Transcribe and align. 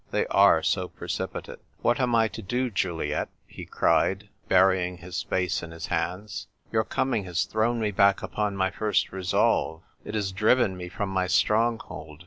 They 0.09 0.25
are 0.31 0.63
so 0.63 0.87
precipitate!" 0.87 1.59
What 1.83 1.99
am 1.99 2.15
I 2.15 2.27
to 2.29 2.41
do, 2.41 2.71
Juliet?" 2.71 3.29
he 3.57 3.67
cried, 3.67 4.29
bury 4.47 4.83
ing 4.87 4.97
his 4.97 5.21
face 5.21 5.61
in 5.61 5.69
his 5.69 5.85
hands." 5.85 6.47
Your 6.71 6.83
coming 6.83 7.25
has 7.25 7.43
thrown 7.43 7.79
me 7.79 7.91
back 7.91 8.23
upon 8.23 8.57
my 8.57 8.71
first 8.71 9.11
resolve; 9.11 9.83
it 10.03 10.15
has 10.15 10.31
driven 10.31 10.75
me 10.75 10.89
from 10.89 11.09
my 11.09 11.27
stronghold. 11.27 12.19